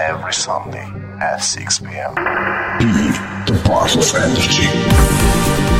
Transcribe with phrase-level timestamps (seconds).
[0.00, 0.90] Every Sunday
[1.20, 2.14] at 6 p.m.
[2.78, 2.86] Be
[3.44, 3.60] the
[3.96, 5.79] of energy.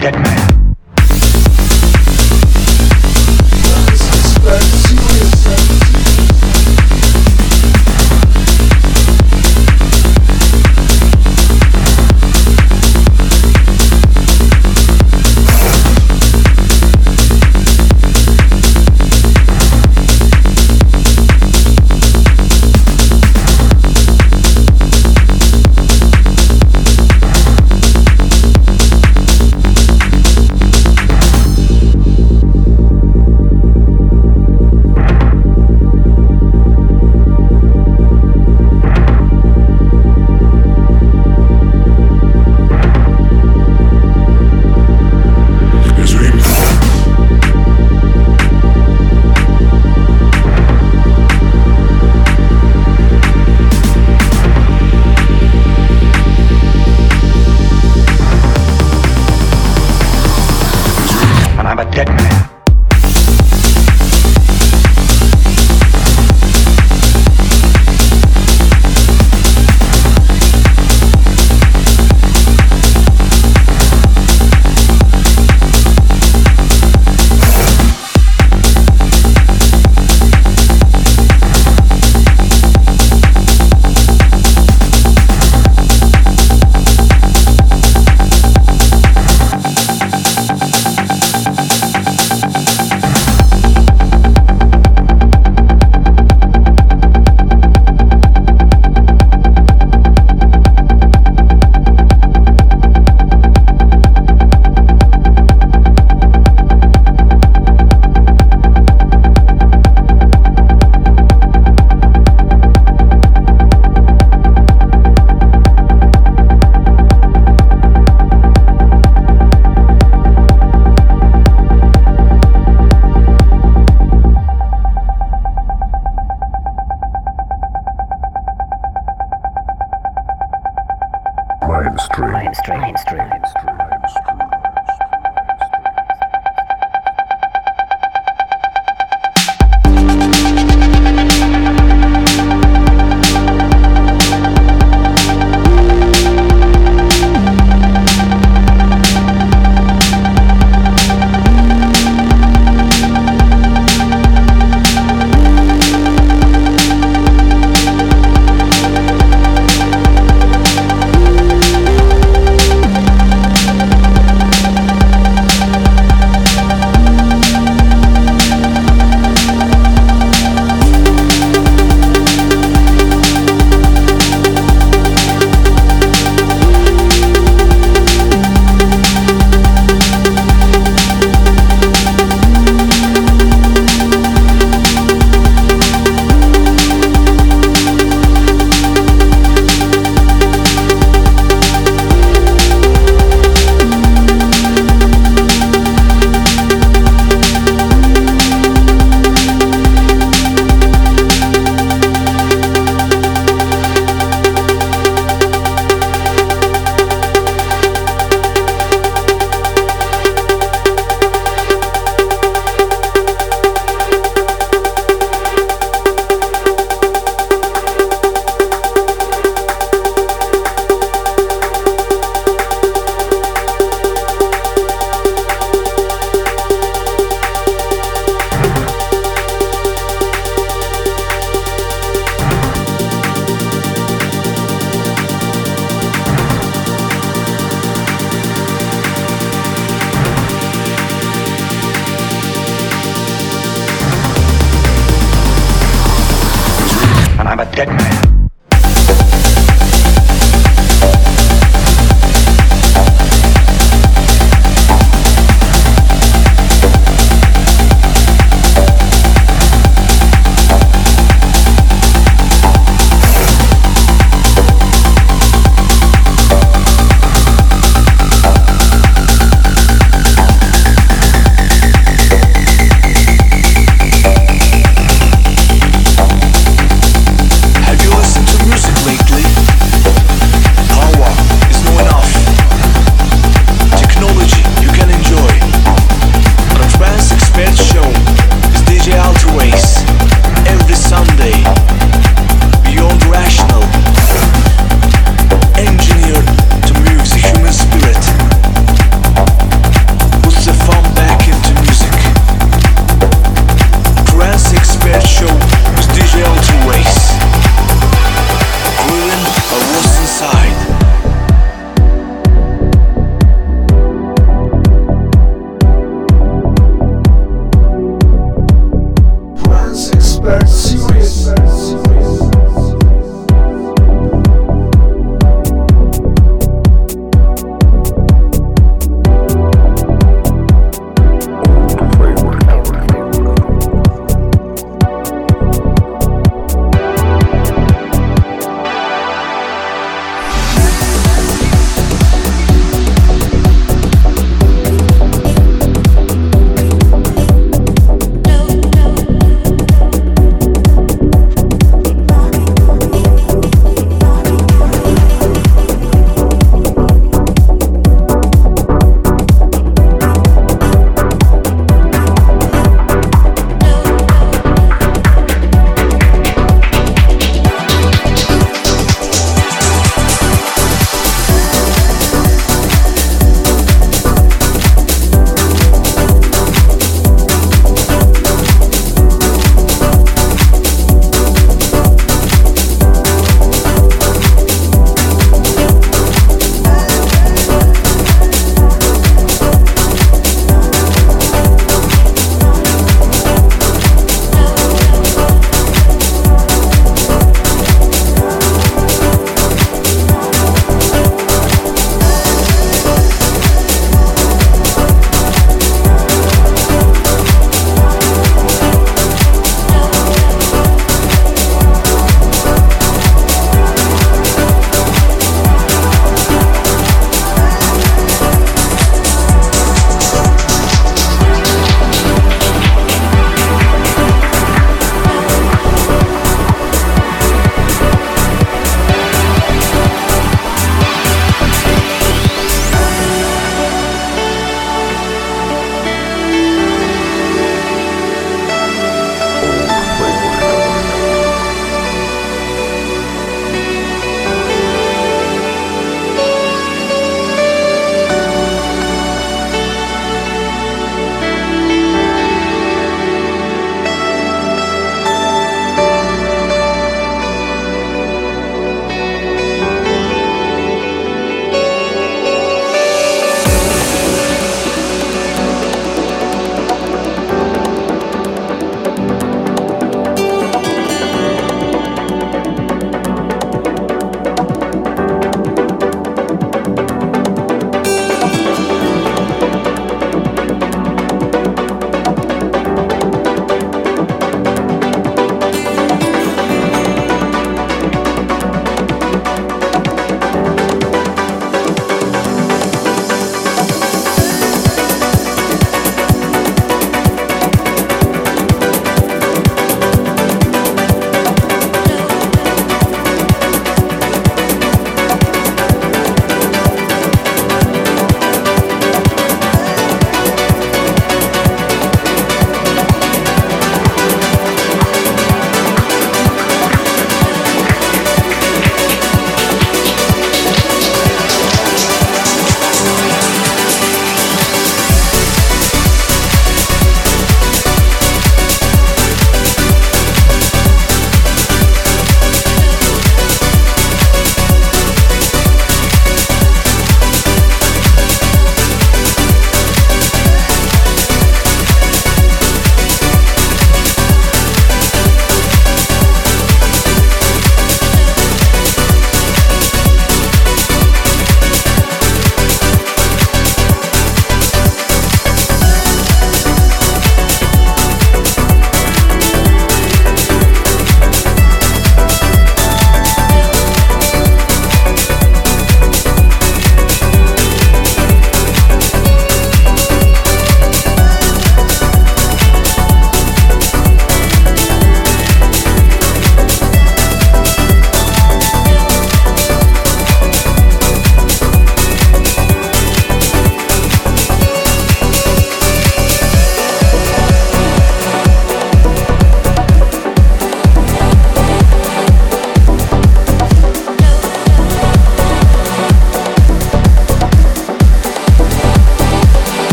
[0.00, 0.29] Dead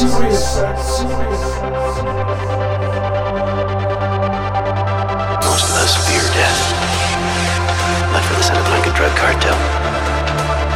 [0.00, 0.16] Most
[5.68, 6.56] of us fear death.
[8.30, 9.58] The son of like a drug cartel,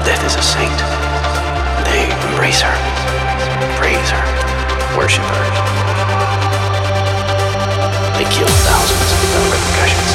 [0.04, 0.76] death is a saint.
[1.88, 2.76] They embrace her,
[3.80, 4.24] praise her,
[4.98, 5.44] worship her.
[8.20, 10.12] They kill thousands without repercussions,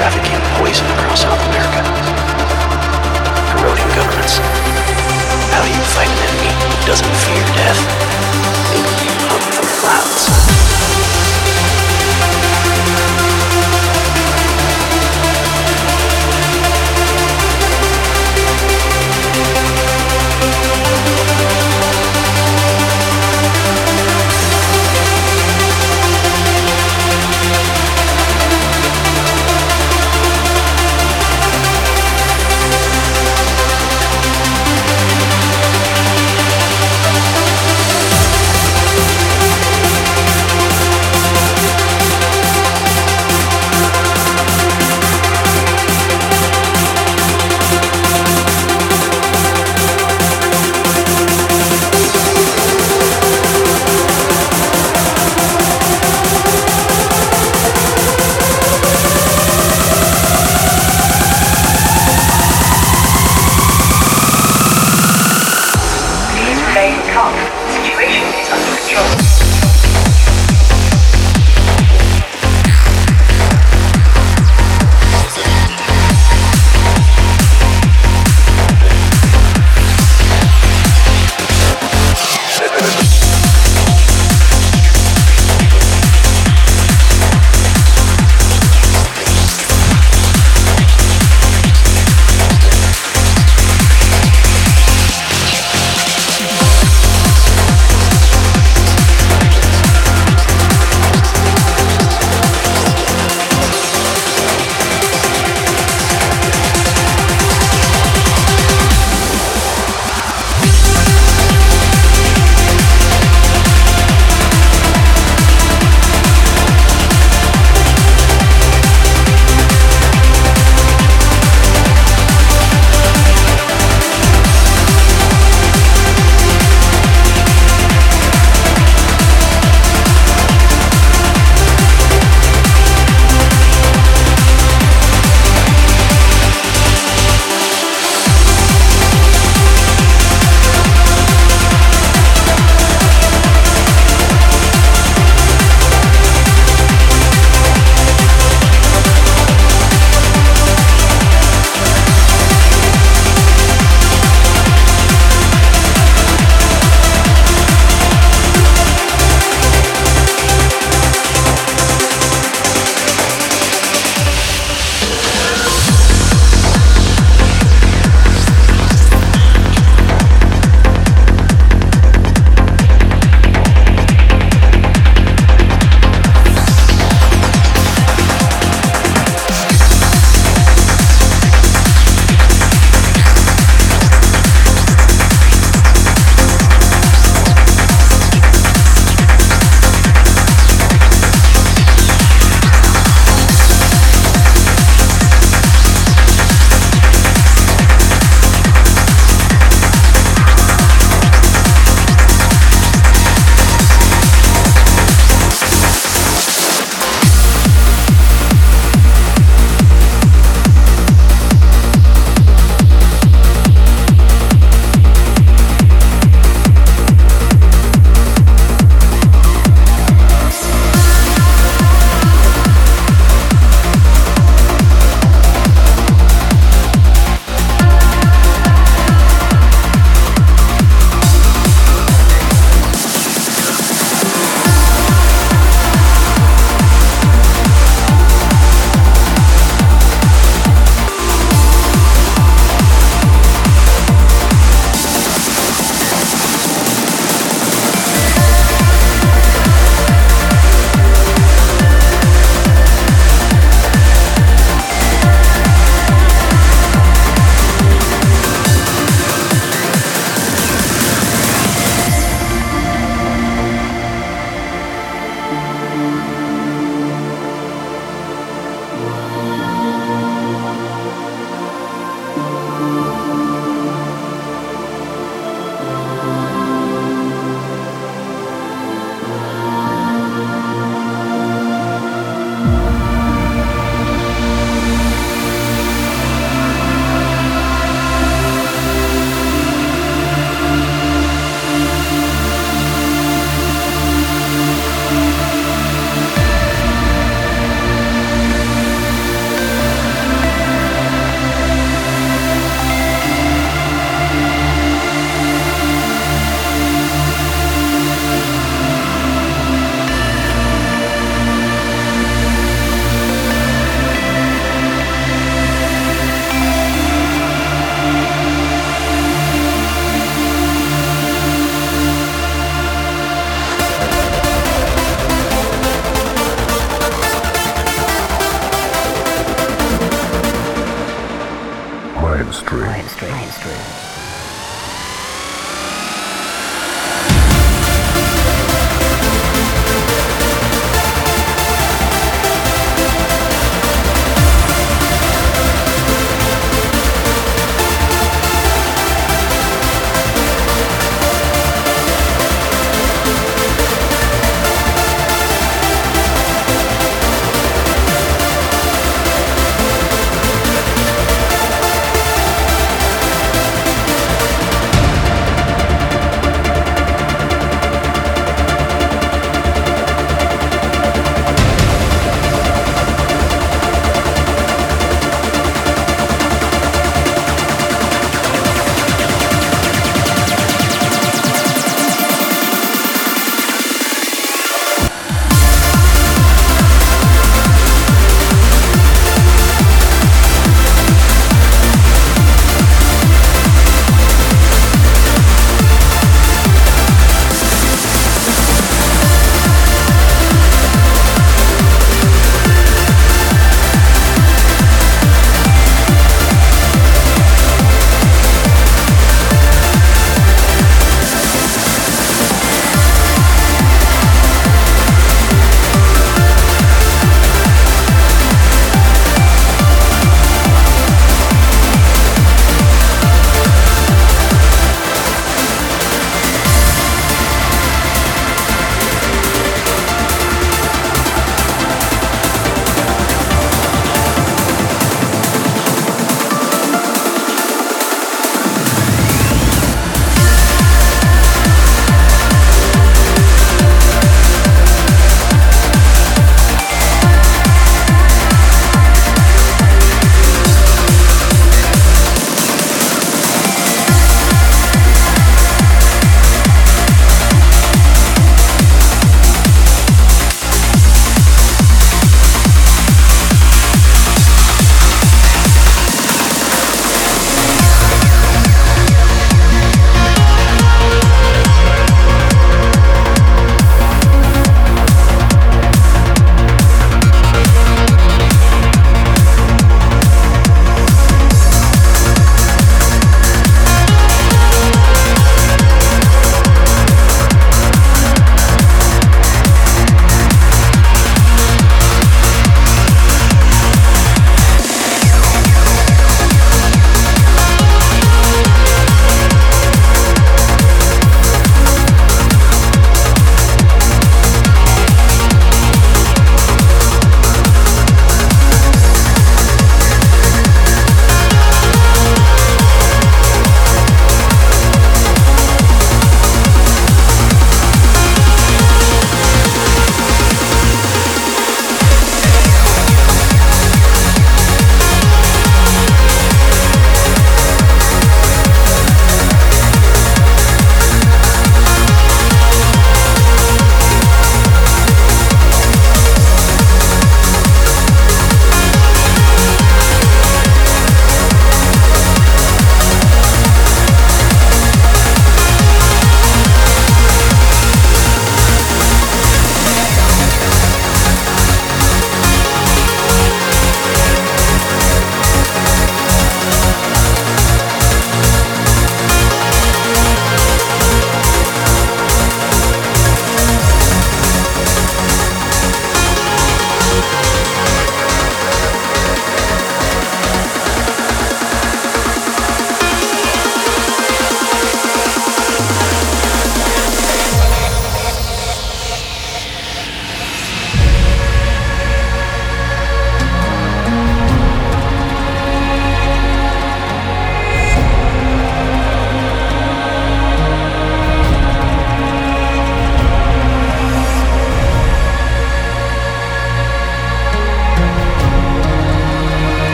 [0.00, 1.84] trafficking poison across South America,
[3.52, 4.40] corroding governments.
[5.54, 7.78] How you fight an enemy who doesn't fear death?
[8.74, 11.03] Maybe you from the clouds.